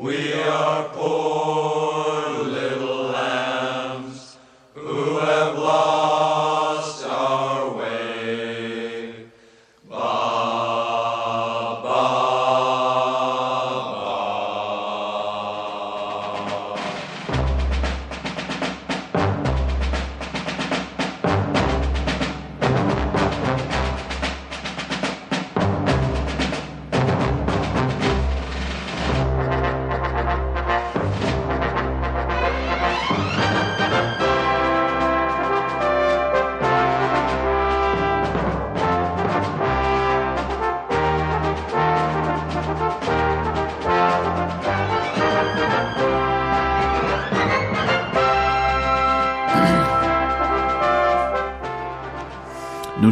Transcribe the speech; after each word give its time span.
Nous 0.00 1.17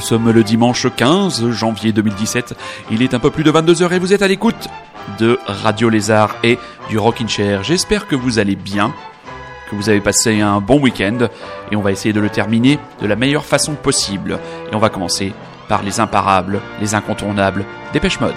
sommes 0.06 0.30
le 0.30 0.44
dimanche 0.44 0.86
15 0.94 1.50
janvier 1.50 1.90
2017. 1.90 2.54
Il 2.92 3.02
est 3.02 3.12
un 3.12 3.18
peu 3.18 3.30
plus 3.30 3.42
de 3.42 3.50
22h 3.50 3.92
et 3.92 3.98
vous 3.98 4.12
êtes 4.12 4.22
à 4.22 4.28
l'écoute 4.28 4.68
de 5.18 5.36
Radio 5.46 5.88
Lézard 5.88 6.36
et 6.44 6.60
du 6.88 6.96
Rockin' 6.96 7.28
Chair. 7.28 7.64
J'espère 7.64 8.06
que 8.06 8.14
vous 8.14 8.38
allez 8.38 8.54
bien, 8.54 8.94
que 9.68 9.74
vous 9.74 9.88
avez 9.88 10.00
passé 10.00 10.40
un 10.40 10.60
bon 10.60 10.78
week-end 10.78 11.26
et 11.72 11.76
on 11.76 11.80
va 11.80 11.90
essayer 11.90 12.12
de 12.12 12.20
le 12.20 12.30
terminer 12.30 12.78
de 13.02 13.08
la 13.08 13.16
meilleure 13.16 13.44
façon 13.44 13.74
possible. 13.74 14.38
Et 14.70 14.76
on 14.76 14.78
va 14.78 14.90
commencer 14.90 15.32
par 15.68 15.82
les 15.82 15.98
imparables, 15.98 16.60
les 16.80 16.94
incontournables, 16.94 17.64
Dépêche 17.92 18.20
Mode. 18.20 18.36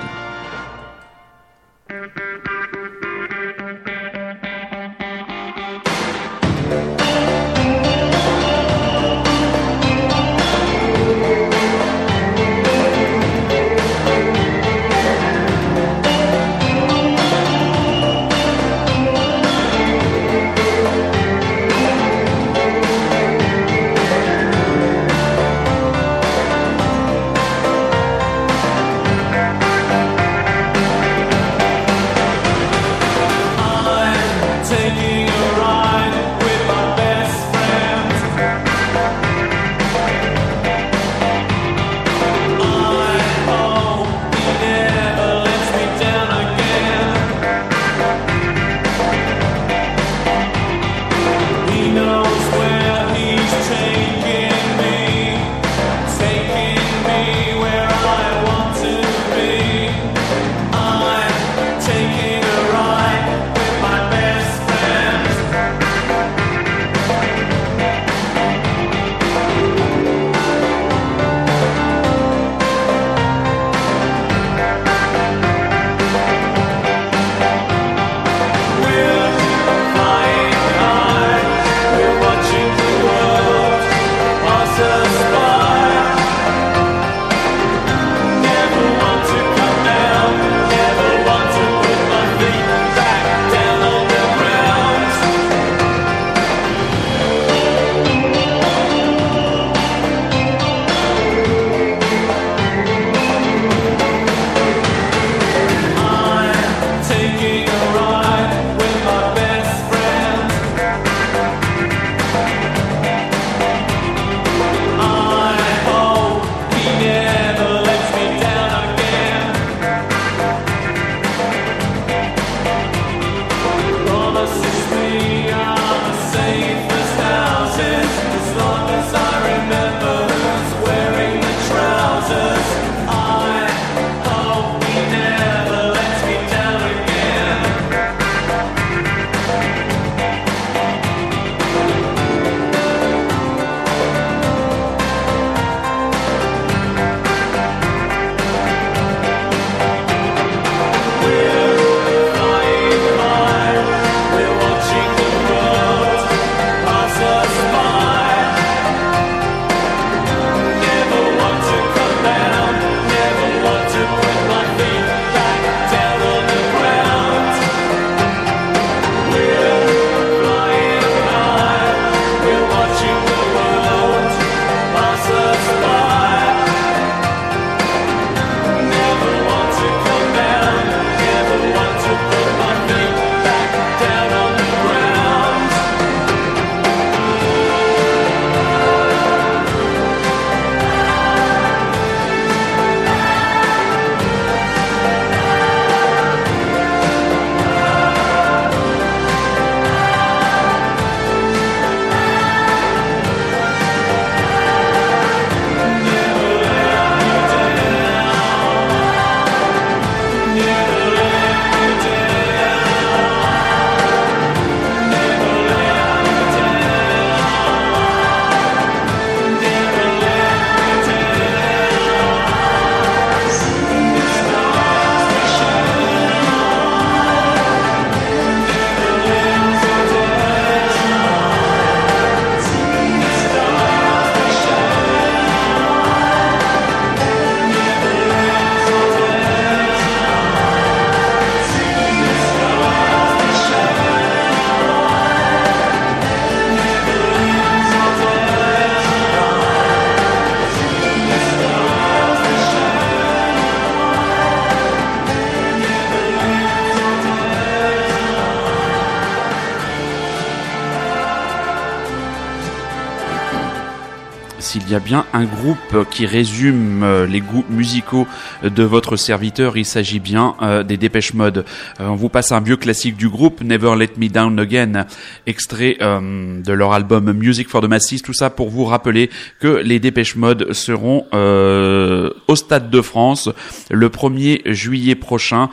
S'il 264.59 264.89
y 264.89 264.95
a 264.95 264.99
bien 264.99 265.25
un 265.33 265.45
groupe 265.45 266.09
qui 266.11 266.25
résume 266.25 267.03
euh, 267.03 267.25
les 267.25 267.41
goûts 267.41 267.65
musicaux 267.69 268.27
de 268.63 268.83
votre 268.83 269.15
serviteur, 269.15 269.77
il 269.77 269.85
s'agit 269.85 270.19
bien 270.19 270.55
euh, 270.61 270.83
des 270.83 270.97
Dépêche 270.97 271.33
Mode. 271.33 271.65
Euh, 271.99 272.07
on 272.07 272.15
vous 272.15 272.29
passe 272.29 272.51
un 272.51 272.61
vieux 272.61 272.75
classique 272.77 273.15
du 273.15 273.29
groupe, 273.29 273.61
Never 273.61 273.95
Let 273.95 274.11
Me 274.17 274.27
Down 274.27 274.59
Again, 274.59 275.05
extrait 275.45 275.97
de 275.99 276.73
leur 276.73 276.93
album 276.93 277.31
Music 277.33 277.69
for 277.69 277.81
the 277.81 277.85
Masses, 277.85 278.21
tout 278.23 278.33
ça 278.33 278.49
pour 278.49 278.69
vous 278.69 278.85
rappeler 278.85 279.29
que 279.59 279.67
les 279.67 279.99
Dépêche 279.99 280.35
Mode 280.35 280.73
seront 280.73 281.25
au 281.31 282.55
Stade 282.55 282.89
de 282.89 283.01
France 283.01 283.49
le 283.89 284.09
1er 284.09 284.71
juillet 284.71 285.15
prochain 285.15 285.69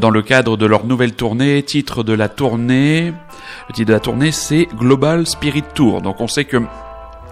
dans 0.00 0.10
le 0.10 0.22
cadre 0.22 0.56
de 0.56 0.66
leur 0.66 0.86
nouvelle 0.86 1.12
tournée, 1.12 1.62
titre 1.62 2.02
de 2.02 2.12
la 2.12 2.28
tournée, 2.28 3.12
le 3.68 3.74
titre 3.74 3.88
de 3.88 3.92
la 3.92 4.00
tournée 4.00 4.32
c'est 4.32 4.66
Global 4.76 5.26
Spirit 5.26 5.64
Tour. 5.74 6.02
Donc 6.02 6.20
on 6.20 6.28
sait 6.28 6.44
que 6.44 6.58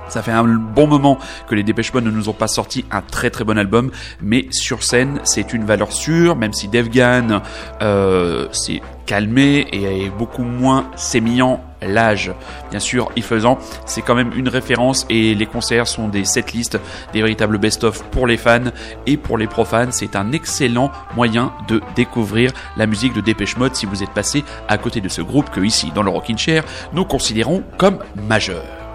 ça 0.08 0.23
fait 0.23 0.32
un 0.32 0.44
bon 0.44 0.87
moment 0.87 1.19
que 1.49 1.55
les 1.55 1.62
Dépêche 1.62 1.93
Mode 1.93 2.05
ne 2.05 2.11
nous 2.11 2.29
ont 2.29 2.35
pas 2.35 2.49
sorti 2.49 2.85
un 2.91 3.03
très 3.03 3.31
très 3.31 3.44
bon 3.44 3.58
album, 3.58 3.91
mais 4.23 4.47
sur 4.50 4.82
scène 4.82 5.20
c'est 5.25 5.53
une 5.53 5.64
valeur 5.64 5.93
sûre, 5.93 6.37
même 6.37 6.53
si 6.53 6.69
Devgan 6.69 7.43
euh, 7.82 8.49
s'est 8.53 8.82
calmé 9.06 9.67
et 9.73 10.05
est 10.05 10.11
beaucoup 10.11 10.43
moins 10.43 10.91
sémillant 10.97 11.61
l'âge, 11.82 12.32
bien 12.70 12.81
sûr, 12.81 13.11
y 13.17 13.23
faisant, 13.23 13.58
c'est 13.87 14.03
quand 14.03 14.14
même 14.14 14.32
une 14.35 14.49
référence 14.49 15.06
et 15.08 15.35
les 15.35 15.47
concerts 15.47 15.87
sont 15.87 16.08
des 16.08 16.25
setlists, 16.25 16.79
des 17.12 17.20
véritables 17.20 17.58
best-of 17.58 18.03
pour 18.05 18.26
les 18.26 18.37
fans 18.37 18.70
et 19.06 19.17
pour 19.17 19.38
les 19.38 19.47
profanes. 19.47 19.93
C'est 19.93 20.17
un 20.17 20.32
excellent 20.32 20.91
moyen 21.14 21.53
de 21.69 21.81
découvrir 21.94 22.53
la 22.76 22.87
musique 22.87 23.14
de 23.14 23.20
Dépêche 23.20 23.56
Mode 23.56 23.76
si 23.76 23.87
vous 23.87 24.03
êtes 24.03 24.11
passé 24.11 24.44
à 24.69 24.79
côté 24.79 25.00
de 25.00 25.08
ce 25.08 25.23
groupe 25.23 25.50
que 25.50 25.61
ici, 25.61 25.93
dans 25.94 26.03
le 26.03 26.11
Rockin' 26.11 26.38
Chair, 26.38 26.64
nous 26.93 27.05
considérons 27.05 27.62
comme 27.79 27.99
majeur. 28.29 28.85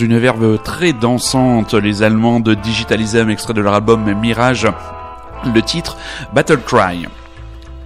Une 0.00 0.18
verve 0.18 0.58
très 0.62 0.92
dansante, 0.92 1.74
les 1.74 2.02
Allemands 2.02 2.40
de 2.40 2.54
Digitalism, 2.54 3.30
extrait 3.30 3.54
de 3.54 3.60
leur 3.60 3.74
album 3.74 4.12
Mirage, 4.14 4.68
le 5.44 5.62
titre 5.62 5.96
Battle 6.32 6.60
Cry. 6.60 7.06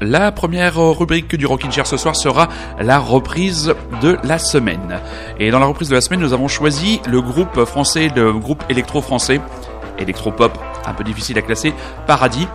La 0.01 0.33
première 0.33 0.77
rubrique 0.77 1.37
du 1.37 1.47
Rockin' 1.47 1.71
Chair 1.71 1.87
ce 1.87 1.97
soir 1.97 2.17
sera 2.17 2.49
la 2.81 2.99
reprise 2.99 3.75
de 4.03 4.19
la 4.25 4.39
semaine. 4.39 5.01
Et 5.39 5.51
dans 5.51 5.59
la 5.59 5.67
reprise 5.67 5.89
de 5.89 5.95
la 5.95 6.01
semaine, 6.01 6.21
nous 6.21 6.33
avons 6.33 6.49
choisi 6.49 7.01
le 7.09 7.23
groupe 7.23 7.65
français, 7.65 8.11
le 8.15 8.33
groupe 8.33 8.63
électro 8.69 9.01
français, 9.01 9.41
électro-pop, 9.99 10.59
un 10.85 10.93
peu 10.93 11.05
difficile 11.05 11.39
à 11.39 11.43
classer, 11.43 11.73
Paradis, 12.07 12.49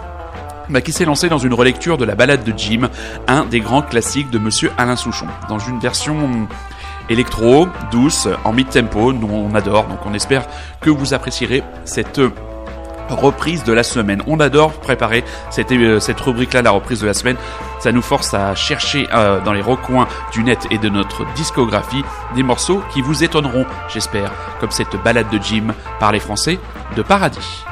bah, 0.70 0.82
qui 0.82 0.92
s'est 0.92 1.06
lancé 1.06 1.30
dans 1.30 1.38
une 1.38 1.54
relecture 1.54 1.98
de 1.98 2.06
la 2.06 2.16
balade 2.16 2.44
de 2.44 2.54
Jim, 2.56 2.90
un 3.28 3.46
des 3.46 3.62
grands 3.62 3.82
classiques 3.82 4.30
de 4.30 4.40
Monsieur 4.40 4.72
Alain 4.78 4.98
Souchon, 4.98 5.28
dans 5.48 5.60
une 5.60 5.80
version 5.80 6.48
électro, 7.10 7.68
douce, 7.92 8.28
en 8.44 8.54
mid-tempo, 8.54 9.14
nous 9.14 9.30
on 9.30 9.54
adore, 9.56 9.86
donc 9.86 10.00
on 10.06 10.14
espère 10.14 10.46
que 10.82 10.90
vous 10.90 11.14
apprécierez 11.14 11.64
cette 11.86 12.22
reprise 13.10 13.64
de 13.64 13.74
la 13.74 13.84
semaine. 13.84 14.22
On 14.28 14.40
adore 14.40 14.74
préparer 14.74 15.24
cette, 15.50 15.72
euh, 15.72 16.00
rubrique-là, 16.20 16.62
la 16.62 16.72
reprise 16.72 17.02
de 17.02 17.08
la 17.08 17.14
semaine. 17.14 17.38
Ça 17.80 17.92
nous 17.92 18.02
force 18.02 18.34
à 18.34 18.56
chercher 18.56 19.08
euh, 19.14 19.40
dans 19.42 19.54
les 19.54 19.62
recoins 19.62 20.08
du 20.32 20.44
net 20.44 20.68
et 20.72 20.78
de 20.78 20.90
notre 20.90 21.26
discographie 21.34 22.04
des 22.36 22.44
morceaux 22.44 22.82
qui 22.94 23.02
vous 23.02 23.24
étonneront, 23.24 23.66
j'espère, 23.90 24.32
comme 24.60 24.72
cette 24.72 25.02
balade 25.04 25.30
de 25.30 25.40
Jim 25.42 25.74
par 26.00 26.12
les 26.12 26.20
Français 26.20 26.60
de 26.96 27.02
Paradis. 27.02 27.64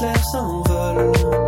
laisse 0.00 0.24
s'envole. 0.32 1.41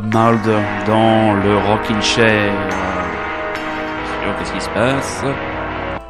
Bob 0.00 0.38
dans 0.86 1.34
le 1.34 1.56
Rockin' 1.56 2.00
Chair. 2.00 2.52
Qu'est-ce 4.38 4.52
qui 4.52 4.60
se 4.60 4.68
passe 4.70 5.24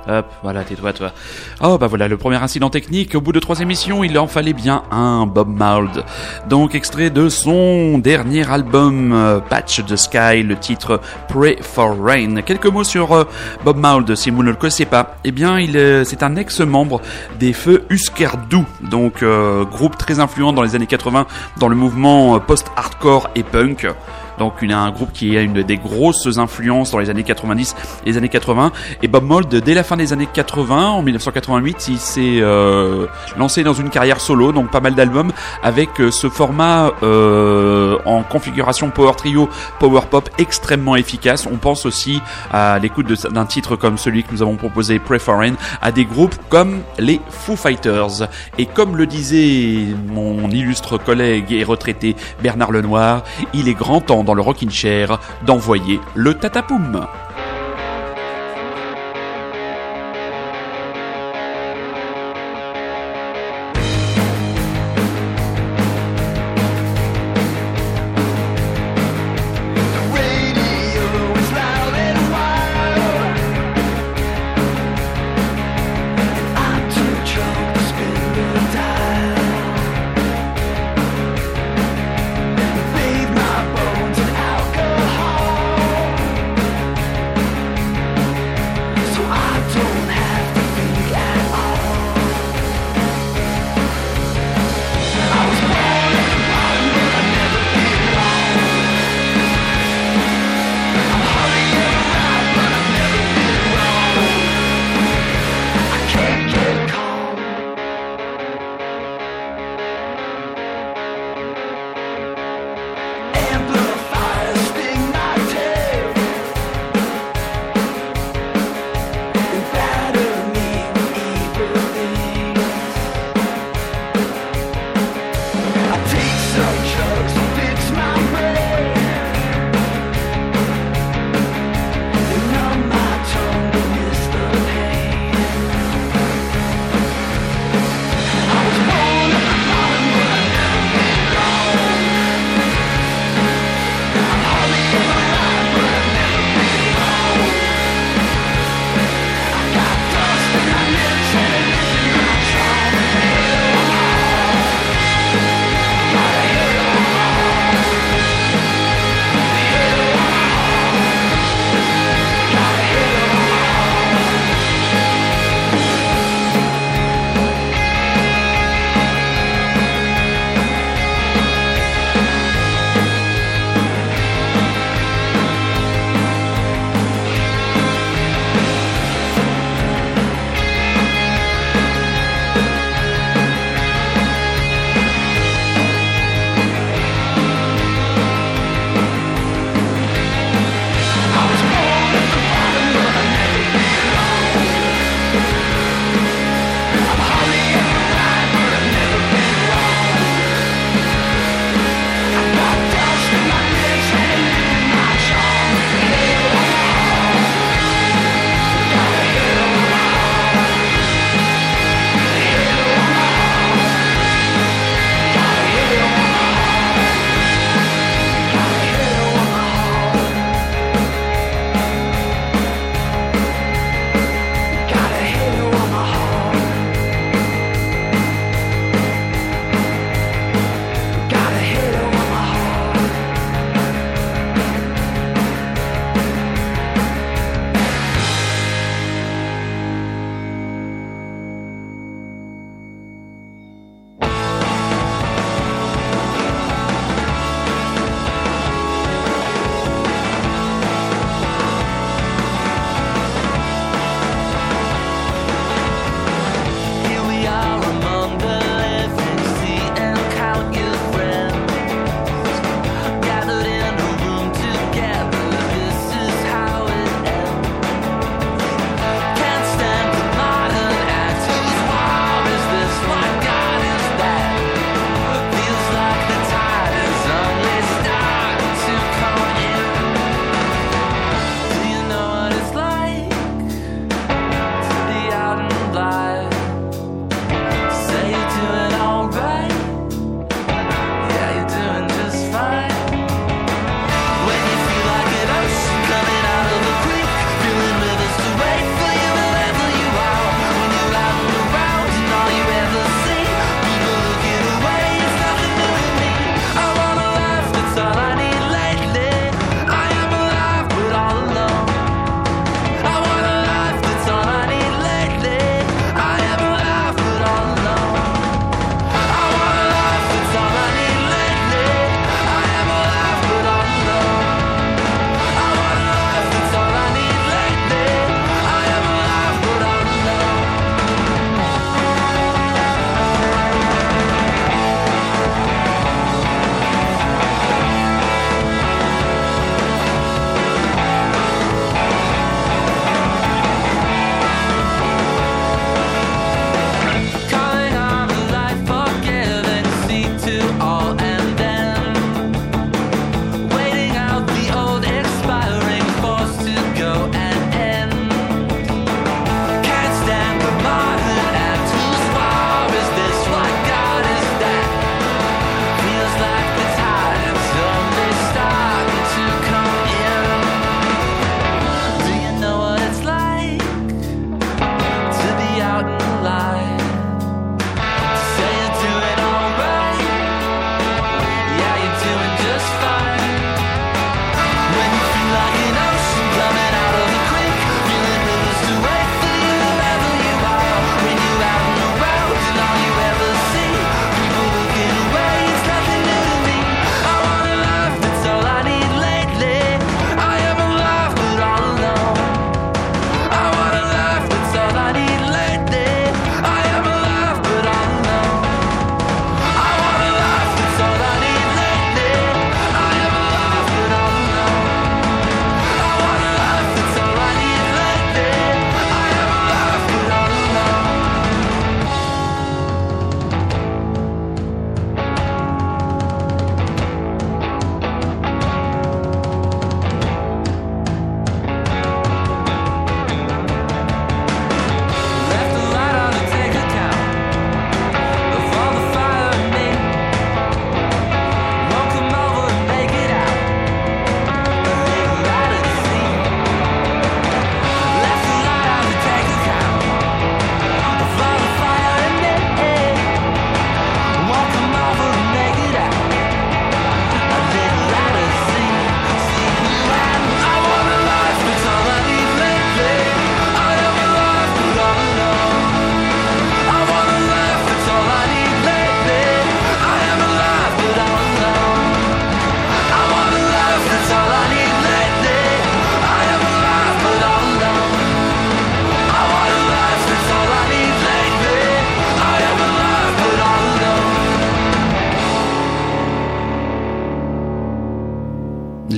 Hop, 0.09 0.27
voilà, 0.43 0.65
tais-toi, 0.65 0.95
toi. 0.95 1.13
Oh, 1.61 1.77
bah 1.77 1.87
voilà, 1.87 2.09
le 2.09 2.17
premier 2.17 2.37
incident 2.37 2.71
technique. 2.71 3.15
Au 3.15 3.21
bout 3.21 3.33
de 3.33 3.41
trois 3.41 3.61
émissions, 3.61 4.03
il 4.03 4.19
en 4.19 4.27
fallait 4.27 4.55
bien 4.55 4.85
un, 4.91 5.27
Bob 5.27 5.49
Mould. 5.49 6.03
Donc, 6.49 6.75
extrait 6.75 7.11
de 7.11 7.29
son 7.29 7.99
dernier 7.99 8.51
album, 8.51 9.13
euh, 9.13 9.41
Patch 9.41 9.85
the 9.85 9.97
Sky, 9.97 10.43
le 10.43 10.57
titre 10.57 11.01
Pray 11.29 11.59
for 11.61 11.95
Rain. 12.03 12.41
Quelques 12.41 12.67
mots 12.67 12.85
sur 12.85 13.13
euh, 13.13 13.25
Bob 13.65 13.77
Mould, 13.77 14.15
si 14.15 14.31
vous 14.31 14.43
ne 14.43 14.51
le 14.51 14.57
connaissez 14.57 14.87
pas. 14.87 15.17
Eh 15.25 15.31
bien, 15.31 15.59
il 15.59 15.79
c'est 16.05 16.23
un 16.23 16.37
ex-membre 16.37 17.03
des 17.39 17.53
Feux 17.53 17.85
Husker 17.91 18.31
Du, 18.49 18.65
donc 18.81 19.23
euh, 19.23 19.65
groupe 19.65 19.99
très 19.99 20.21
influent 20.21 20.53
dans 20.53 20.63
les 20.63 20.75
années 20.75 20.87
80 20.87 21.27
dans 21.59 21.69
le 21.69 21.77
mouvement 21.77 22.41
post-hardcore 22.41 23.29
et 23.35 23.43
punk. 23.43 23.87
Donc 24.39 24.63
a 24.71 24.79
un 24.79 24.91
groupe 24.91 25.13
qui 25.13 25.37
a 25.37 25.41
une 25.41 25.63
des 25.63 25.77
grosses 25.77 26.39
influences 26.39 26.91
dans 26.91 26.99
les 26.99 27.11
années 27.11 27.23
90 27.23 27.75
et 28.05 28.11
les 28.11 28.17
années 28.17 28.29
80. 28.29 28.73
Et 29.03 29.09
Bob 29.09 29.25
Mould, 29.25 29.49
dès 29.49 29.75
la 29.75 29.83
fin 29.83 29.97
des 29.97 30.13
années 30.13 30.29
80, 30.33 30.89
en 30.89 31.03
1988, 31.03 31.89
il 31.89 31.99
s'est 31.99 32.39
euh, 32.41 33.07
lancé 33.37 33.63
dans 33.63 33.73
une 33.73 33.91
carrière 33.91 34.21
solo, 34.21 34.53
donc 34.53 34.71
pas 34.71 34.81
mal 34.81 34.95
d'albums 34.95 35.33
avec 35.63 36.01
euh, 36.01 36.11
ce 36.11 36.29
format 36.29 36.93
euh, 37.03 37.99
en 38.05 38.23
configuration 38.23 38.91
power 38.91 39.13
trio, 39.17 39.49
power 39.79 40.03
pop 40.11 40.29
extrêmement 40.39 40.97
efficace. 40.97 41.47
On 41.51 41.57
pense 41.57 41.87
aussi 41.87 42.21
à 42.53 42.79
l'écoute 42.79 43.07
d'un 43.31 43.47
titre 43.47 43.77
comme 43.77 43.99
celui 43.99 44.23
que 44.23 44.33
nous 44.33 44.43
avons 44.43 44.57
proposé, 44.57 44.99
Preferring, 44.99 45.55
à 45.81 45.93
des 45.93 46.05
groupes 46.05 46.35
comme 46.49 46.81
les 46.99 47.21
Foo 47.31 47.57
Fighters. 47.57 48.29
Et 48.59 48.67
comme 48.67 48.97
le 48.97 49.07
disait 49.07 49.87
mon 50.09 50.51
illustre 50.51 50.99
collègue 50.99 51.53
et 51.53 51.65
retraité 51.65 52.17
Bernard 52.43 52.73
Lenoir, 52.73 53.25
il 53.55 53.69
est 53.69 53.75
grand 53.75 54.01
temps 54.01 54.25
dans 54.29 54.35
le 54.35 54.43
rocking 54.43 54.69
chair 54.69 55.19
d'envoyer 55.47 56.01
le 56.15 56.35
tatapoum. 56.35 57.07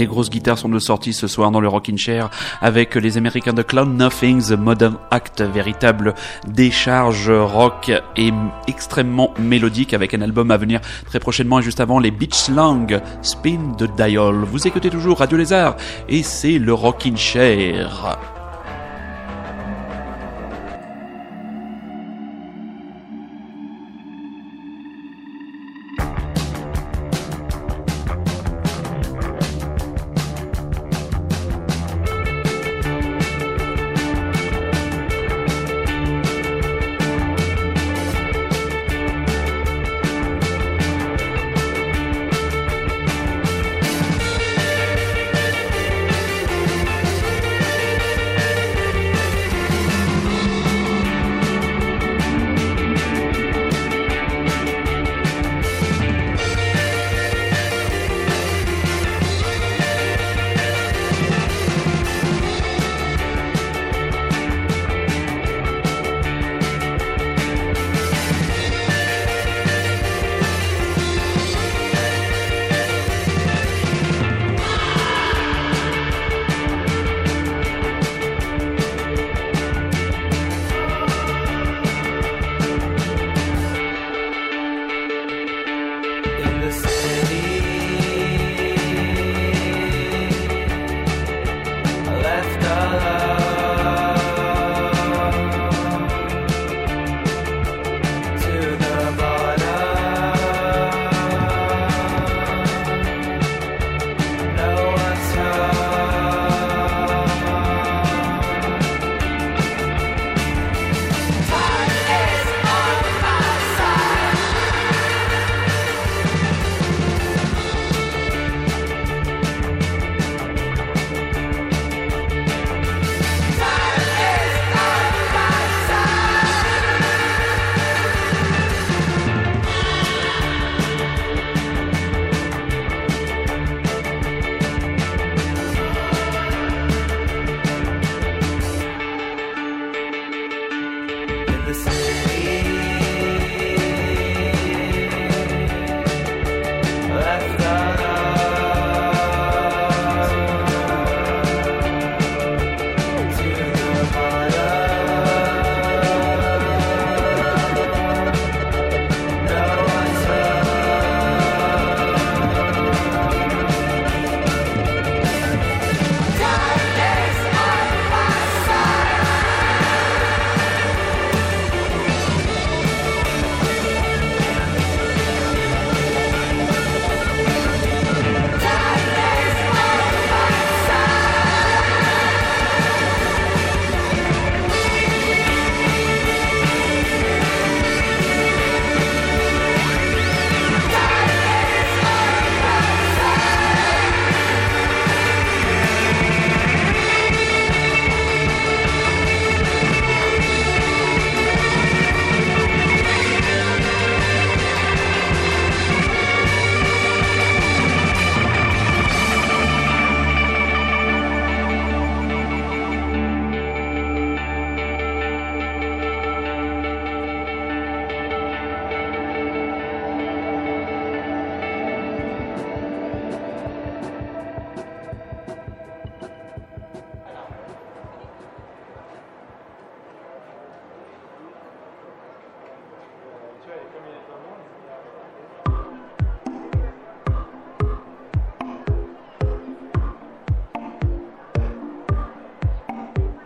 Les 0.01 0.07
grosses 0.07 0.31
guitares 0.31 0.57
sont 0.57 0.71
de 0.71 0.79
sortie 0.79 1.13
ce 1.13 1.27
soir 1.27 1.51
dans 1.51 1.61
le 1.61 1.69
Rockin' 1.69 1.99
Chair 1.99 2.31
avec 2.63 2.95
les 2.95 3.19
Américains 3.19 3.53
de 3.53 3.61
Cloud 3.61 3.91
Nothing, 3.91 4.43
The 4.43 4.53
Modern 4.53 4.97
Act, 5.11 5.43
véritable 5.43 6.15
décharge 6.49 7.31
rock 7.31 7.93
et 8.17 8.33
extrêmement 8.67 9.35
mélodique 9.39 9.93
avec 9.93 10.15
un 10.15 10.23
album 10.23 10.53
à 10.53 10.57
venir 10.57 10.81
très 11.05 11.21
prochainement 11.21 11.59
et 11.59 11.63
juste 11.63 11.81
avant 11.81 11.99
les 11.99 12.11
Beach 12.11 12.33
Slang, 12.33 12.99
Spin 13.21 13.75
the 13.77 13.95
Dial. 13.95 14.37
Vous 14.51 14.67
écoutez 14.67 14.89
toujours 14.89 15.19
Radio 15.19 15.37
Lézard 15.37 15.77
et 16.09 16.23
c'est 16.23 16.59
le 16.59 16.73
Rockin' 16.73 17.19
Chair. 17.19 18.39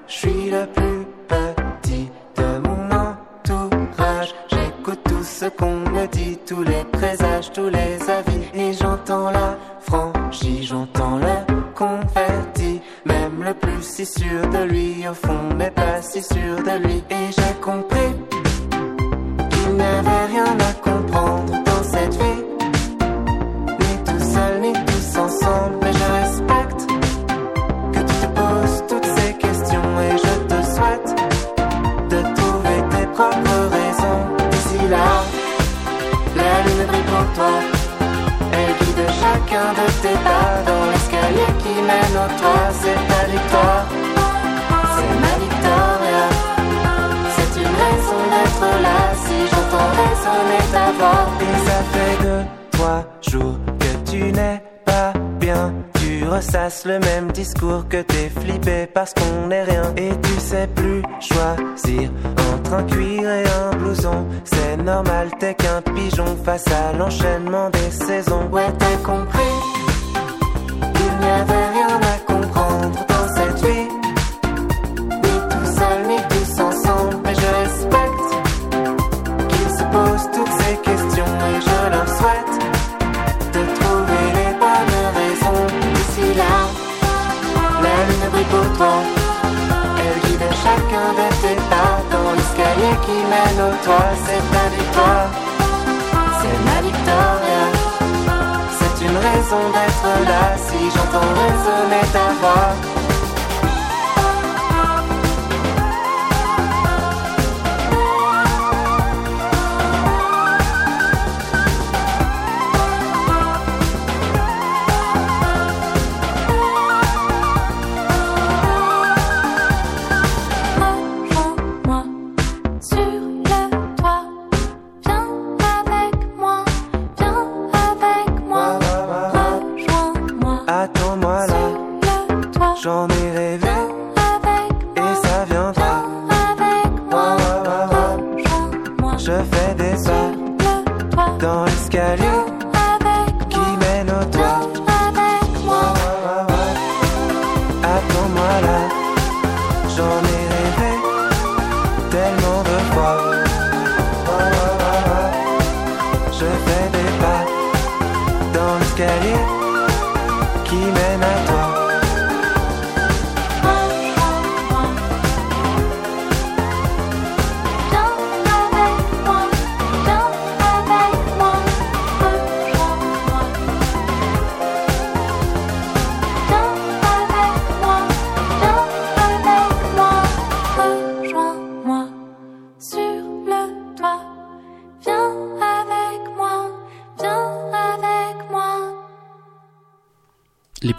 je 0.08 0.12
suis 0.12 0.50
le 0.50 0.66
plus 0.66 1.06
petit 1.28 2.08
de 2.36 2.68
mon 2.68 2.90
entourage. 2.90 4.34
J'écoute 4.48 5.00
tout 5.04 5.22
ce 5.22 5.46
qu'on 5.46 5.76
me 5.76 6.06
dit, 6.08 6.38
tous 6.46 6.62
les 6.62 6.84
présages, 6.92 7.52
tous 7.52 7.68
les 7.68 8.10
avis. 8.10 8.42
Et 8.54 8.72
j'entends 8.72 9.30
la 9.30 9.56
franchie, 9.80 10.64
j'entends 10.64 11.18
le 11.18 11.62
converti. 11.74 12.80
Même 13.04 13.42
le 13.42 13.54
plus 13.54 13.82
si 13.82 14.06
sûr 14.06 14.48
de 14.50 14.64
lui, 14.64 15.06
au 15.08 15.14
fond, 15.14 15.54
mais 15.56 15.70
pas 15.70 16.02
si 16.02 16.22
sûr 16.22 16.56
de 16.62 16.86
lui. 16.86 17.03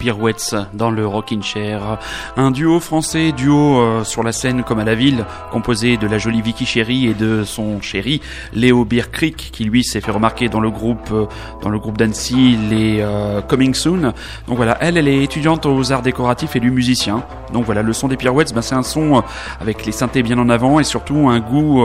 Pirouettes 0.06 0.54
dans 0.72 0.92
le 0.92 1.04
Rockin' 1.04 1.42
Chair. 1.42 1.98
Un 2.36 2.52
duo 2.52 2.78
français, 2.78 3.32
duo 3.32 3.80
euh, 3.80 4.04
sur 4.04 4.22
la 4.22 4.30
scène 4.30 4.62
comme 4.62 4.78
à 4.78 4.84
la 4.84 4.94
ville, 4.94 5.24
composé 5.50 5.96
de 5.96 6.06
la 6.06 6.16
jolie 6.16 6.42
Vicky 6.42 6.64
Chéri 6.64 7.08
et 7.08 7.14
de 7.14 7.42
son 7.42 7.80
chéri 7.80 8.20
Léo 8.52 8.84
Bierkrieg, 8.84 9.34
qui 9.34 9.64
lui 9.64 9.82
s'est 9.82 10.00
fait 10.00 10.12
remarquer 10.12 10.48
dans 10.48 10.60
le 10.60 10.70
groupe 10.70 11.08
euh, 11.10 11.26
dans 11.60 11.70
le 11.70 11.80
groupe 11.80 11.98
d'Annecy, 11.98 12.56
les 12.70 13.00
euh, 13.00 13.40
Coming 13.40 13.74
Soon. 13.74 14.12
Donc 14.46 14.56
voilà, 14.56 14.78
elle, 14.80 14.96
elle 14.96 15.08
est 15.08 15.24
étudiante 15.24 15.66
aux 15.66 15.90
arts 15.90 16.02
décoratifs 16.02 16.54
et 16.54 16.60
du 16.60 16.70
musicien. 16.70 17.24
Donc 17.52 17.64
voilà, 17.64 17.82
le 17.82 17.92
son 17.92 18.06
des 18.06 18.16
Pirouettes, 18.16 18.54
ben, 18.54 18.62
c'est 18.62 18.76
un 18.76 18.84
son 18.84 19.24
avec 19.60 19.84
les 19.86 19.92
synthés 19.92 20.22
bien 20.22 20.38
en 20.38 20.48
avant 20.48 20.78
et 20.78 20.84
surtout 20.84 21.28
un 21.28 21.40
goût 21.40 21.84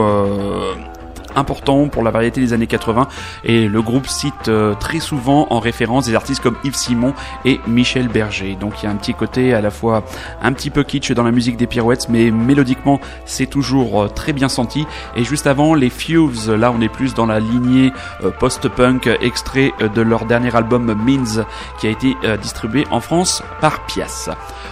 important 1.36 1.88
pour 1.88 2.02
la 2.02 2.10
variété 2.10 2.40
des 2.40 2.52
années 2.52 2.66
80 2.66 3.08
et 3.44 3.68
le 3.68 3.82
groupe 3.82 4.06
cite 4.06 4.48
euh, 4.48 4.74
très 4.74 5.00
souvent 5.00 5.46
en 5.50 5.60
référence 5.60 6.06
des 6.06 6.14
artistes 6.14 6.42
comme 6.42 6.56
Yves 6.64 6.74
Simon 6.74 7.14
et 7.44 7.60
Michel 7.66 8.08
Berger. 8.08 8.56
Donc 8.60 8.82
il 8.82 8.86
y 8.86 8.88
a 8.88 8.90
un 8.90 8.96
petit 8.96 9.14
côté 9.14 9.54
à 9.54 9.60
la 9.60 9.70
fois 9.70 10.04
un 10.42 10.52
petit 10.52 10.70
peu 10.70 10.82
kitsch 10.82 11.12
dans 11.12 11.24
la 11.24 11.30
musique 11.30 11.56
des 11.56 11.66
Pirouettes 11.66 12.08
mais 12.08 12.30
mélodiquement 12.30 13.00
c'est 13.24 13.46
toujours 13.46 14.02
euh, 14.02 14.08
très 14.08 14.32
bien 14.32 14.48
senti 14.48 14.86
et 15.16 15.24
juste 15.24 15.46
avant 15.46 15.74
les 15.74 15.90
Fuse 15.90 16.48
là 16.48 16.72
on 16.72 16.80
est 16.80 16.88
plus 16.88 17.14
dans 17.14 17.26
la 17.26 17.40
lignée 17.40 17.92
euh, 18.24 18.30
post-punk 18.30 19.08
extrait 19.20 19.72
de 19.94 20.02
leur 20.02 20.24
dernier 20.24 20.54
album 20.54 20.94
Means 20.94 21.44
qui 21.78 21.86
a 21.86 21.90
été 21.90 22.16
distribué 22.40 22.86
en 22.90 23.00
France 23.00 23.42
par 23.60 23.84
Pias. 23.86 24.30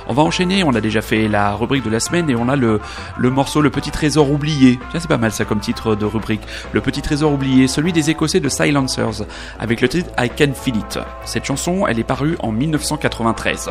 On 0.08 0.12
va 0.12 0.22
enchaîner, 0.22 0.64
on 0.64 0.74
a 0.74 0.80
déjà 0.80 1.02
fait 1.02 1.28
la 1.28 1.54
rubrique 1.54 1.84
de 1.84 1.90
la 1.90 2.00
semaine 2.00 2.28
et 2.30 2.34
on 2.34 2.48
a 2.48 2.56
le, 2.56 2.80
le 3.16 3.30
morceau 3.30 3.60
Le 3.60 3.70
Petit 3.70 3.90
Trésor 3.90 4.30
Oublié. 4.30 4.80
Tiens, 4.90 5.00
c'est 5.00 5.08
pas 5.08 5.18
mal 5.18 5.30
ça 5.30 5.44
comme 5.44 5.60
titre 5.60 5.94
de 5.94 6.04
rubrique. 6.04 6.40
Le 6.72 6.80
Petit 6.80 7.02
Trésor 7.02 7.32
Oublié, 7.32 7.68
celui 7.68 7.92
des 7.92 8.10
Écossais 8.10 8.40
de 8.40 8.48
Silencers, 8.48 9.26
avec 9.58 9.80
le 9.80 9.88
titre 9.88 10.10
I 10.18 10.28
Can 10.28 10.52
Feel 10.54 10.76
It. 10.76 10.98
Cette 11.24 11.44
chanson, 11.44 11.86
elle 11.86 11.98
est 11.98 12.04
parue 12.04 12.36
en 12.40 12.52
1993. 12.52 13.70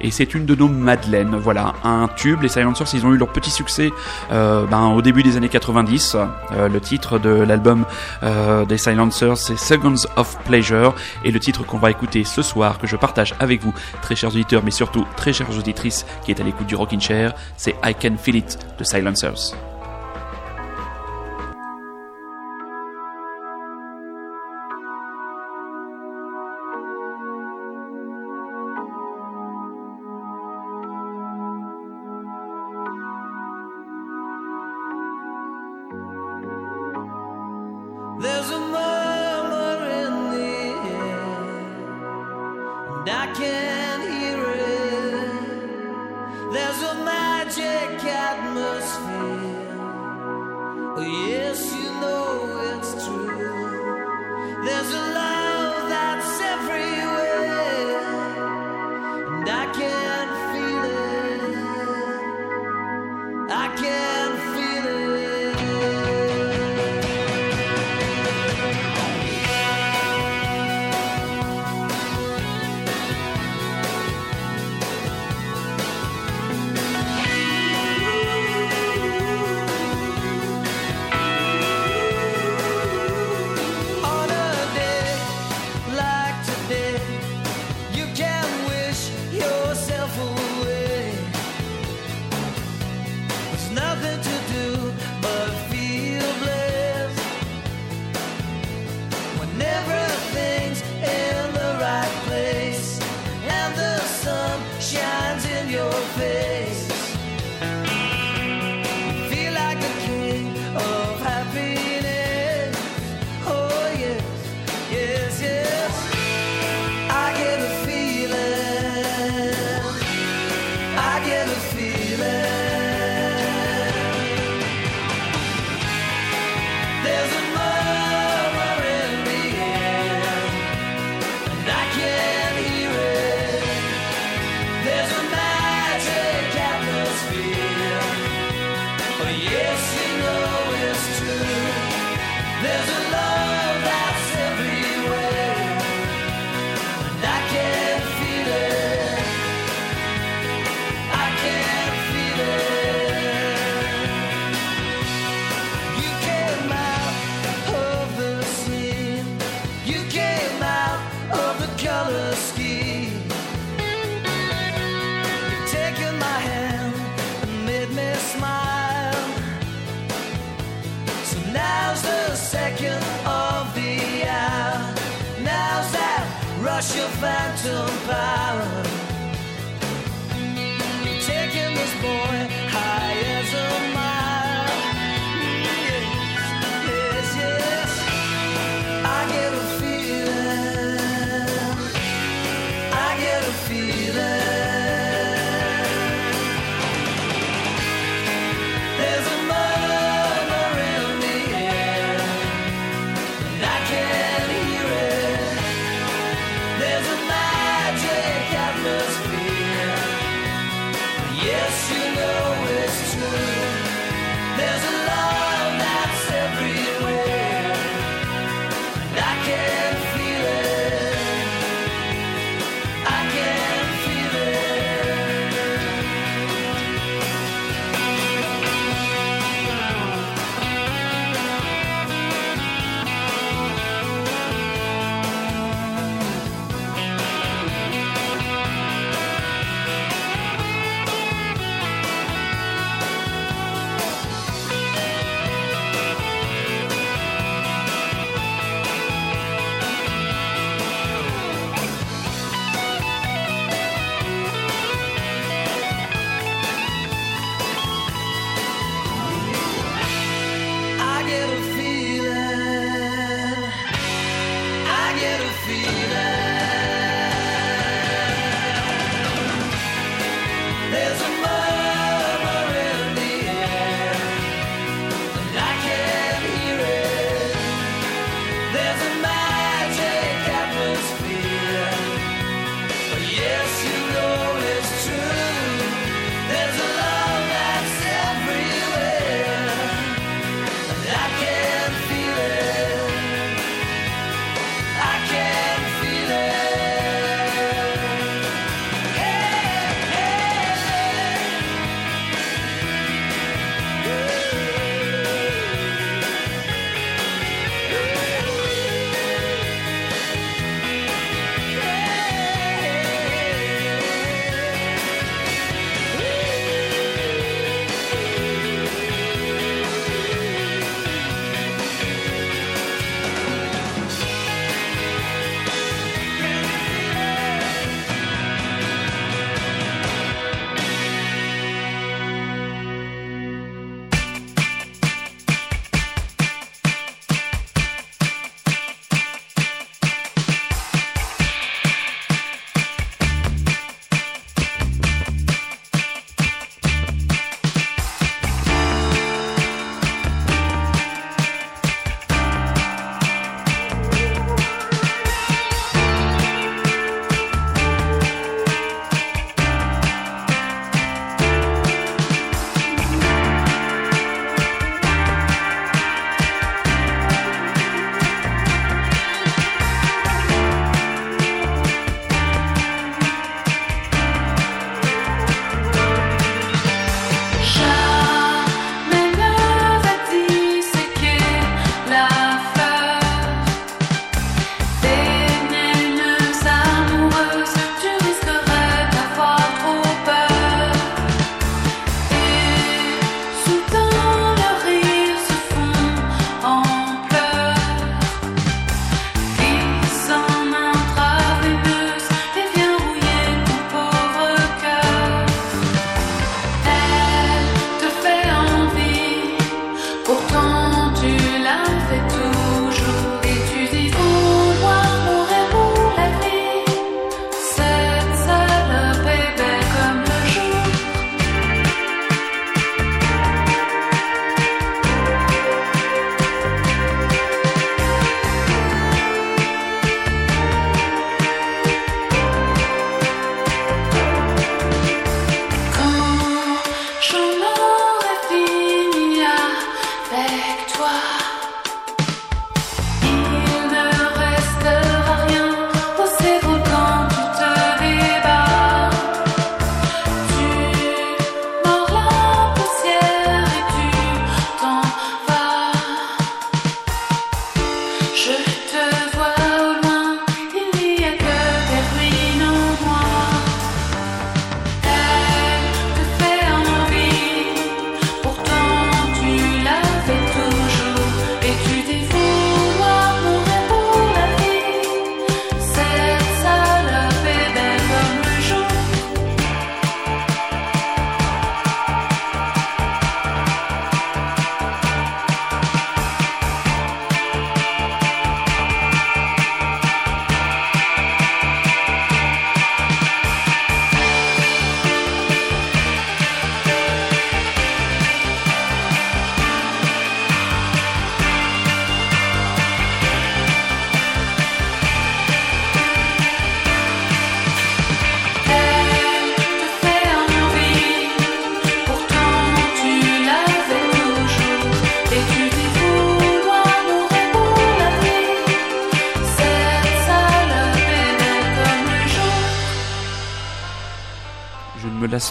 Et 0.00 0.10
c'est 0.10 0.34
une 0.34 0.44
de 0.44 0.54
nos 0.54 0.68
Madeleines, 0.68 1.36
voilà, 1.36 1.74
un 1.84 2.08
tube. 2.16 2.42
Les 2.42 2.48
Silencers, 2.48 2.86
ils 2.94 3.06
ont 3.06 3.12
eu 3.12 3.16
leur 3.16 3.32
petit 3.32 3.50
succès 3.50 3.90
euh, 4.30 4.66
ben, 4.66 4.88
au 4.88 5.02
début 5.02 5.22
des 5.22 5.36
années 5.36 5.48
90. 5.48 6.16
Euh, 6.52 6.68
le 6.68 6.80
titre 6.80 7.18
de 7.18 7.30
l'album 7.30 7.84
euh, 8.22 8.64
des 8.64 8.78
Silencers, 8.78 9.38
c'est 9.38 9.56
Seconds 9.58 10.06
of 10.16 10.38
Pleasure. 10.44 10.94
Et 11.24 11.30
le 11.30 11.40
titre 11.40 11.64
qu'on 11.64 11.78
va 11.78 11.90
écouter 11.90 12.24
ce 12.24 12.42
soir, 12.42 12.78
que 12.78 12.86
je 12.86 12.96
partage 12.96 13.34
avec 13.40 13.62
vous, 13.62 13.74
très 14.02 14.16
chers 14.16 14.30
auditeurs, 14.30 14.62
mais 14.64 14.70
surtout 14.70 15.06
très 15.16 15.32
chères 15.32 15.50
auditrices, 15.50 16.06
qui 16.24 16.30
est 16.30 16.40
à 16.40 16.44
l'écoute 16.44 16.66
du 16.66 16.76
Rockin' 16.76 17.00
Chair, 17.00 17.34
c'est 17.56 17.74
I 17.84 17.94
Can 17.94 18.16
Feel 18.16 18.36
It 18.36 18.58
de 18.78 18.84
Silencers. 18.84 19.54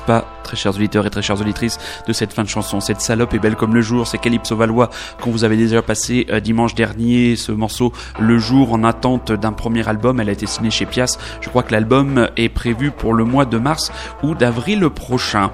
Pas, 0.06 0.26
très 0.44 0.56
chers 0.56 0.76
auditeurs 0.76 1.06
et 1.06 1.10
très 1.10 1.22
chères 1.22 1.40
auditrices, 1.40 1.78
de 2.08 2.14
cette 2.14 2.34
fin 2.34 2.44
de 2.44 2.50
chanson. 2.50 2.80
Cette 2.80 3.02
salope 3.02 3.34
est 3.34 3.40
belle 3.40 3.56
comme 3.56 3.74
le 3.74 3.82
jour, 3.82 4.08
c'est 4.08 4.18
Calypso 4.18 4.56
Valois 4.56 4.90
qu'on 5.22 5.32
vous 5.32 5.44
avait 5.44 5.58
déjà 5.58 5.82
passé 5.82 6.26
euh, 6.30 6.40
dimanche 6.40 6.76
dernier, 6.76 7.36
ce 7.36 7.52
morceau 7.52 7.94
Le 8.20 8.38
Jour 8.38 8.74
en 8.74 8.84
attente 8.84 9.32
d'un 9.32 9.54
premier 9.54 9.88
album. 9.88 10.20
Elle 10.20 10.30
a 10.30 10.34
été 10.34 10.46
signée 10.46 10.72
chez 10.72 10.86
Pias. 10.86 11.18
Je 11.42 11.50
crois 11.50 11.64
que 11.64 11.72
l'album 11.72 12.30
est 12.38 12.50
prévu 12.50 12.92
pour 12.92 13.14
le 13.14 13.24
mois 13.24 13.46
de 13.46 13.58
mars 13.58 13.92
ou 14.24 14.36
d'avril 14.36 14.90
prochain 14.90 15.52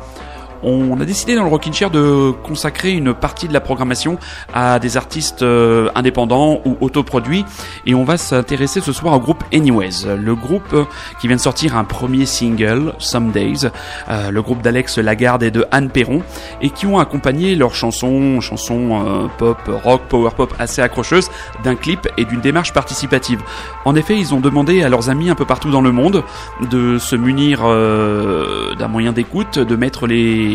on 0.64 1.00
a 1.00 1.06
décidé 1.06 1.36
dans 1.36 1.44
le 1.44 1.50
Rockin' 1.50 1.74
Chair 1.74 1.90
de 1.90 2.32
consacrer 2.44 2.92
une 2.92 3.14
partie 3.14 3.48
de 3.48 3.54
la 3.54 3.62
programmation 3.62 4.18
à 4.54 4.80
des 4.80 4.98
artistes 4.98 5.42
euh, 5.42 5.90
indépendants 5.96 6.62
ou 6.66 6.78
autoproduits. 6.82 7.46
Et 7.86 7.96
on 7.96 8.04
va 8.04 8.18
s'intéresser 8.18 8.82
ce 8.82 8.92
soir 8.92 9.14
au 9.14 9.20
groupe 9.20 9.44
Anyways, 9.54 10.06
le 10.18 10.36
groupe 10.36 10.74
euh, 10.74 10.86
qui 11.20 11.28
vient 11.28 11.36
de 11.36 11.42
sortir 11.42 11.76
un 11.76 11.84
premier 11.84 12.26
single, 12.26 12.94
Some 13.00 13.32
Days, 13.32 13.70
euh, 14.10 14.32
le 14.32 14.42
groupe 14.42 14.62
d'Alex 14.62 14.98
Lagarde 14.98 15.44
et 15.44 15.52
de 15.52 15.66
Anne 15.72 15.90
Perron 15.90 16.22
et 16.62 16.70
qui 16.70 16.86
ont 16.86 17.00
accompagné 17.00 17.56
leurs 17.56 17.76
chansons, 17.76 18.40
chansons 18.42 19.30
pop, 19.38 19.58
rock, 19.84 20.02
power 20.10 20.32
pop 20.36 20.54
assez 20.60 20.82
accrocheuses 20.82 21.30
d'un 21.64 21.76
clip 21.76 22.08
et 22.18 22.26
d'une 22.26 22.42
démarche 22.42 22.74
participative. 22.74 23.42
En 23.86 23.96
effet, 23.96 24.18
ils 24.18 24.34
ont 24.34 24.40
demandé 24.40 24.84
à 24.84 24.90
leurs 24.90 25.10
amis 25.10 25.30
un 25.30 25.36
peu 25.36 25.46
partout 25.46 25.72
dans 25.72 25.82
le 25.82 25.92
monde 25.92 26.24
de 26.70 26.98
se 26.98 27.16
munir 27.16 27.62
d'un 27.62 28.88
moyen 28.88 29.12
d'écoute, 29.12 29.60
de 29.60 29.76
mettre 29.76 30.08
les 30.08 30.51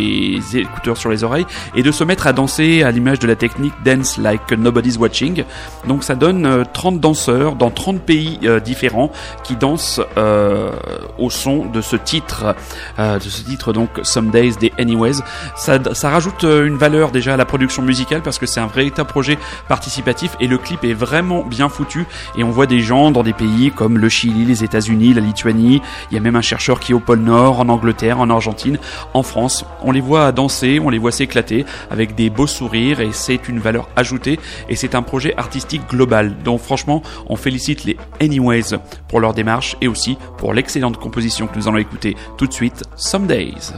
écouteurs 0.54 0.96
sur 0.96 1.10
les 1.10 1.24
oreilles 1.24 1.46
et 1.74 1.82
de 1.82 1.90
se 1.90 2.04
mettre 2.04 2.26
à 2.26 2.32
danser 2.32 2.82
à 2.82 2.90
l'image 2.90 3.18
de 3.18 3.26
la 3.26 3.36
technique 3.36 3.74
Dance 3.84 4.18
Like 4.18 4.52
Nobody's 4.52 4.98
Watching. 4.98 5.44
Donc 5.86 6.04
ça 6.04 6.14
donne 6.14 6.64
30 6.72 6.94
euh, 6.94 6.98
danseurs 6.98 7.54
dans 7.56 7.70
30 7.70 8.00
pays 8.00 8.38
euh, 8.44 8.60
différents 8.60 9.10
qui 9.44 9.56
dansent 9.56 10.00
euh, 10.16 10.70
au 11.18 11.30
son 11.30 11.66
de 11.66 11.80
ce 11.80 11.96
titre, 11.96 12.54
de 12.98 13.18
ce 13.20 13.42
titre 13.42 13.72
donc 13.72 13.88
Some 14.02 14.30
Days 14.30 14.56
des 14.60 14.72
Anyways. 14.78 15.22
Ça, 15.56 15.78
ça 15.94 16.10
rajoute 16.10 16.44
une 16.44 16.76
valeur 16.76 17.10
déjà 17.10 17.34
à 17.34 17.36
la 17.36 17.44
production 17.44 17.82
musicale 17.82 18.22
parce 18.22 18.38
que 18.38 18.46
c'est 18.46 18.60
un 18.60 18.66
véritable 18.66 19.08
projet 19.08 19.38
participatif 19.68 20.36
et 20.40 20.46
le 20.46 20.58
clip 20.58 20.84
est 20.84 20.94
vraiment 20.94 21.42
bien 21.42 21.68
foutu 21.68 22.06
et 22.36 22.44
on 22.44 22.50
voit 22.50 22.66
des 22.66 22.80
gens 22.80 23.10
dans 23.10 23.22
des 23.22 23.32
pays 23.32 23.70
comme 23.70 23.98
le 23.98 24.08
Chili, 24.08 24.44
les 24.44 24.64
États-Unis, 24.64 25.14
la 25.14 25.20
Lituanie. 25.20 25.82
Il 26.10 26.14
y 26.14 26.18
a 26.18 26.20
même 26.20 26.36
un 26.36 26.42
chercheur 26.42 26.80
qui 26.80 26.92
est 26.92 26.94
au 26.94 27.00
pôle 27.00 27.20
Nord, 27.20 27.60
en 27.60 27.68
Angleterre, 27.68 28.20
en 28.20 28.30
Argentine, 28.30 28.78
en 29.14 29.22
France 29.22 29.64
on 29.86 29.92
les 29.92 30.00
voit 30.00 30.32
danser, 30.32 30.80
on 30.80 30.90
les 30.90 30.98
voit 30.98 31.12
s'éclater 31.12 31.64
avec 31.90 32.14
des 32.14 32.28
beaux 32.28 32.46
sourires 32.46 33.00
et 33.00 33.12
c'est 33.12 33.48
une 33.48 33.60
valeur 33.60 33.88
ajoutée 33.96 34.38
et 34.68 34.76
c'est 34.76 34.94
un 34.94 35.02
projet 35.02 35.34
artistique 35.36 35.88
global. 35.88 36.36
Donc 36.44 36.60
franchement, 36.60 37.02
on 37.28 37.36
félicite 37.36 37.84
les 37.84 37.96
Anyways 38.20 38.76
pour 39.08 39.20
leur 39.20 39.32
démarche 39.32 39.76
et 39.80 39.88
aussi 39.88 40.18
pour 40.36 40.52
l'excellente 40.52 40.98
composition 40.98 41.46
que 41.46 41.56
nous 41.56 41.68
allons 41.68 41.78
écouter 41.78 42.16
tout 42.36 42.46
de 42.46 42.52
suite, 42.52 42.82
Some 42.96 43.26
Days. 43.26 43.72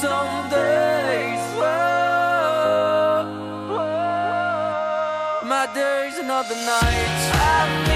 some 0.00 0.48
days. 0.48 1.40
Whoa, 1.58 3.24
whoa. 3.68 5.40
My 5.44 5.66
days 5.74 6.18
and 6.18 6.30
other 6.30 6.54
nights. 6.54 7.24
I'm 7.34 7.87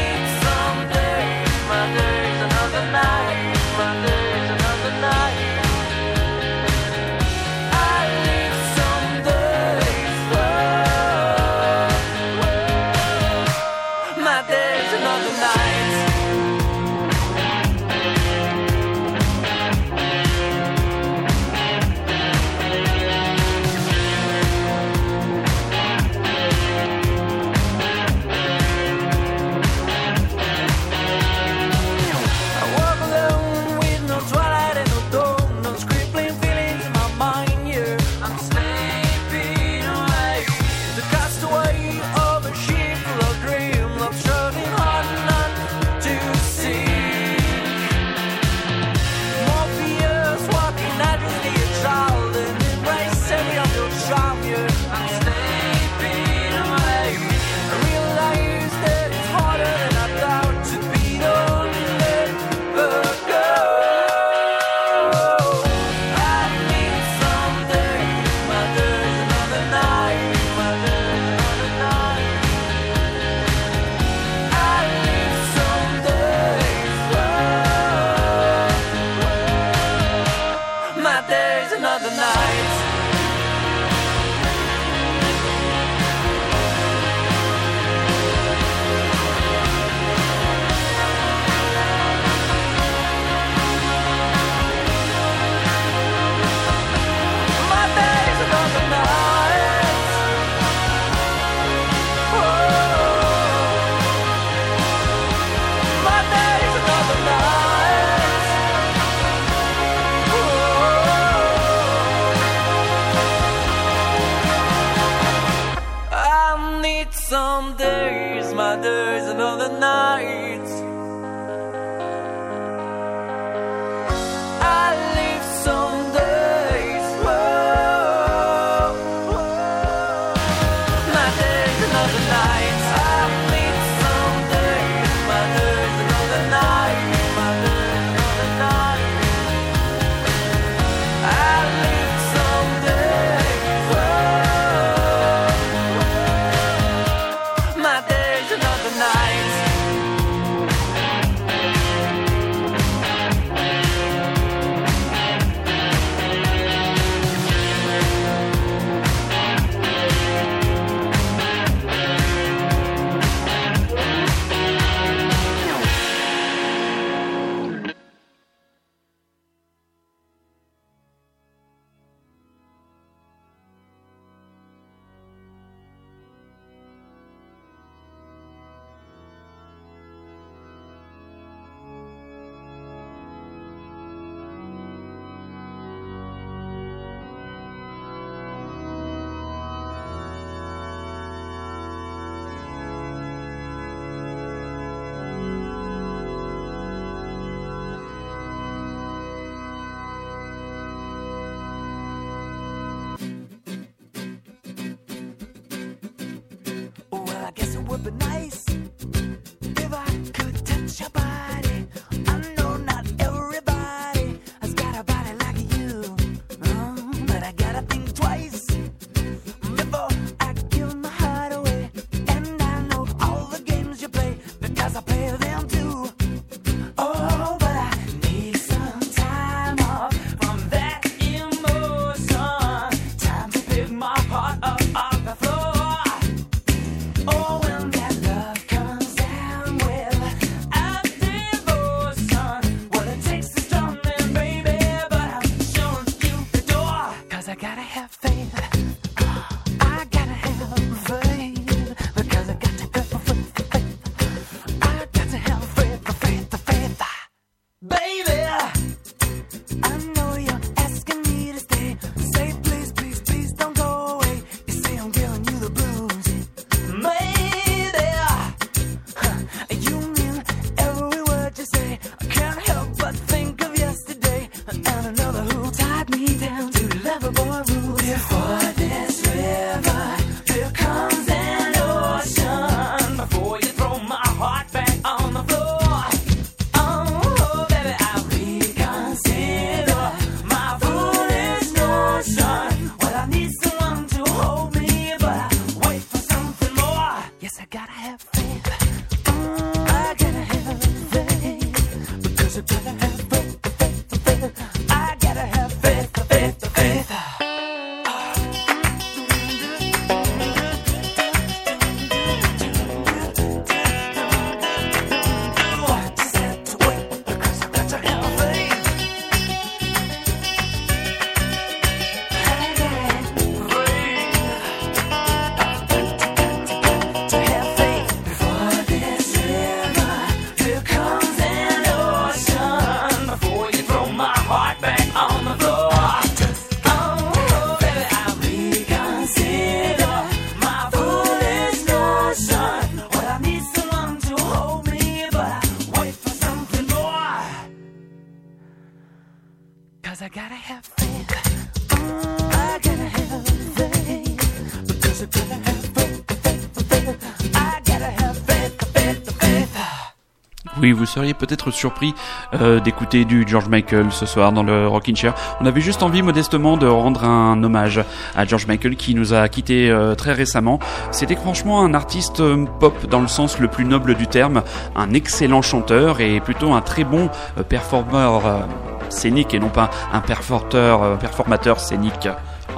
seriez 361.12 361.34
peut-être 361.34 361.70
surpris 361.70 362.14
euh, 362.54 362.80
d'écouter 362.80 363.24
du 363.24 363.44
George 363.46 363.68
Michael 363.68 364.10
ce 364.10 364.24
soir 364.24 364.50
dans 364.52 364.62
le 364.62 364.88
Rockin' 364.88 365.14
Chair. 365.14 365.34
On 365.60 365.66
avait 365.66 365.82
juste 365.82 366.02
envie 366.02 366.22
modestement 366.22 366.78
de 366.78 366.86
rendre 366.86 367.24
un 367.24 367.62
hommage 367.62 368.02
à 368.34 368.46
George 368.46 368.66
Michael 368.66 368.96
qui 368.96 369.14
nous 369.14 369.34
a 369.34 369.46
quittés 369.48 369.90
euh, 369.90 370.14
très 370.14 370.32
récemment. 370.32 370.78
C'était 371.10 371.36
franchement 371.36 371.84
un 371.84 371.92
artiste 371.92 372.40
euh, 372.40 372.64
pop 372.80 373.06
dans 373.06 373.20
le 373.20 373.28
sens 373.28 373.58
le 373.58 373.68
plus 373.68 373.84
noble 373.84 374.14
du 374.14 374.26
terme, 374.26 374.62
un 374.96 375.12
excellent 375.12 375.60
chanteur 375.60 376.20
et 376.20 376.40
plutôt 376.40 376.72
un 376.72 376.80
très 376.80 377.04
bon 377.04 377.28
performeur 377.68 378.66
scénique 379.10 379.52
et 379.52 379.58
non 379.58 379.68
pas 379.68 379.90
un 380.12 380.20
perforteur, 380.20 381.18
performateur 381.18 381.78
scénique. 381.80 382.28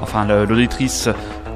Enfin, 0.02 0.24
l'auditrice 0.24 1.08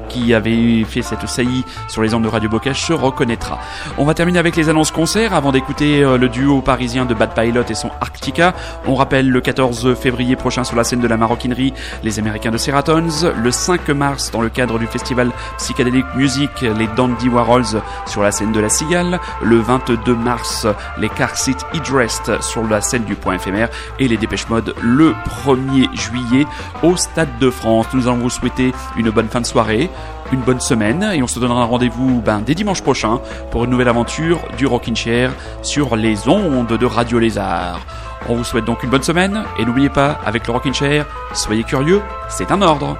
qui 0.09 0.33
avait 0.33 0.83
fait 0.83 1.01
cette 1.01 1.27
saillie 1.27 1.63
sur 1.87 2.01
les 2.01 2.13
ondes 2.13 2.23
de 2.23 2.27
Radio 2.27 2.49
Bocage 2.49 2.81
se 2.81 2.93
reconnaîtra. 2.93 3.59
On 3.97 4.05
va 4.05 4.13
terminer 4.13 4.39
avec 4.39 4.55
les 4.55 4.69
annonces 4.69 4.91
concerts 4.91 5.33
avant 5.33 5.51
d'écouter 5.51 6.03
euh, 6.03 6.17
le 6.17 6.27
duo 6.27 6.61
parisien 6.61 7.05
de 7.05 7.13
Bad 7.13 7.33
Pilot 7.33 7.63
et 7.69 7.75
son 7.75 7.89
Arctica. 8.01 8.53
On 8.87 8.95
rappelle 8.95 9.29
le 9.29 9.39
14 9.41 9.95
février 9.95 10.35
prochain 10.35 10.63
sur 10.63 10.75
la 10.75 10.83
scène 10.83 10.99
de 10.99 11.07
la 11.07 11.17
maroquinerie 11.17 11.73
les 12.03 12.19
Américains 12.19 12.51
de 12.51 12.57
Seratons, 12.57 13.31
le 13.35 13.51
5 13.51 13.87
mars 13.89 14.31
dans 14.31 14.41
le 14.41 14.49
cadre 14.49 14.79
du 14.79 14.87
festival 14.87 15.31
Psychedelic 15.57 16.05
Music 16.15 16.49
les 16.61 16.87
Dandy 16.95 17.29
Warhols 17.29 17.81
sur 18.05 18.23
la 18.23 18.31
scène 18.31 18.51
de 18.51 18.59
la 18.59 18.69
Cigale, 18.69 19.19
le 19.41 19.57
22 19.57 20.15
mars 20.15 20.67
les 20.97 21.09
Car 21.09 21.35
Seat 21.37 21.65
Idrest 21.73 22.41
sur 22.41 22.63
la 22.63 22.81
scène 22.81 23.03
du 23.03 23.15
Point 23.15 23.35
éphémère 23.35 23.69
et 23.99 24.07
les 24.07 24.17
Dépêche 24.17 24.47
Mode 24.49 24.73
le 24.81 25.13
1er 25.45 25.93
juillet 25.95 26.45
au 26.83 26.95
Stade 26.95 27.37
de 27.39 27.49
France. 27.49 27.87
Nous 27.93 28.07
allons 28.07 28.17
vous 28.17 28.29
souhaiter 28.29 28.73
une 28.97 29.09
bonne 29.09 29.27
fin 29.27 29.41
de 29.41 29.45
soirée, 29.45 29.89
une 30.31 30.41
bonne 30.41 30.59
semaine 30.59 31.03
et 31.13 31.23
on 31.23 31.27
se 31.27 31.39
donnera 31.39 31.65
rendez-vous 31.65 32.21
ben, 32.21 32.41
dès 32.45 32.55
dimanche 32.55 32.81
prochain 32.81 33.19
pour 33.51 33.63
une 33.63 33.71
nouvelle 33.71 33.89
aventure 33.89 34.39
du 34.57 34.65
Rockin' 34.65 34.95
Chair 34.95 35.31
sur 35.61 35.95
les 35.95 36.27
ondes 36.27 36.77
de 36.77 36.85
Radio 36.85 37.19
Lézard. 37.19 37.79
On 38.27 38.35
vous 38.35 38.43
souhaite 38.43 38.65
donc 38.65 38.83
une 38.83 38.89
bonne 38.89 39.03
semaine 39.03 39.43
et 39.57 39.65
n'oubliez 39.65 39.89
pas, 39.89 40.19
avec 40.25 40.45
le 40.47 40.53
Rockin' 40.53 40.73
Chair, 40.73 41.05
soyez 41.33 41.63
curieux, 41.63 42.01
c'est 42.27 42.51
un 42.51 42.61
ordre. 42.61 42.97